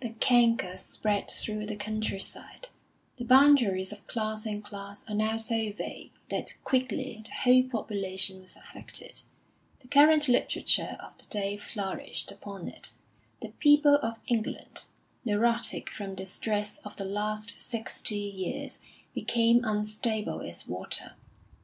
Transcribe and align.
The 0.00 0.10
canker 0.14 0.76
spread 0.76 1.30
through 1.30 1.66
the 1.66 1.76
country 1.76 2.18
side; 2.18 2.70
the 3.16 3.24
boundaries 3.24 3.92
of 3.92 4.04
class 4.08 4.44
and 4.44 4.64
class 4.64 5.08
are 5.08 5.14
now 5.14 5.36
so 5.36 5.70
vague 5.70 6.10
that 6.30 6.56
quickly 6.64 7.22
the 7.24 7.30
whole 7.30 7.62
population 7.70 8.40
was 8.40 8.56
affected; 8.56 9.22
the 9.78 9.86
current 9.86 10.26
literature 10.28 10.96
of 10.98 11.16
the 11.16 11.26
day 11.26 11.56
flourished 11.56 12.32
upon 12.32 12.66
it; 12.66 12.94
the 13.40 13.50
people 13.50 13.94
of 14.02 14.18
England, 14.26 14.86
neurotic 15.24 15.90
from 15.90 16.16
the 16.16 16.26
stress 16.26 16.78
of 16.78 16.96
the 16.96 17.04
last 17.04 17.56
sixty 17.60 18.18
years, 18.18 18.80
became 19.14 19.60
unstable 19.62 20.40
as 20.40 20.66
water. 20.66 21.14